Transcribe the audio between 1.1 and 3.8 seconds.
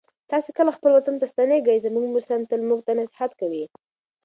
ته ستنېږئ؟ زموږ مشران تل موږ ته نصیحت کوي.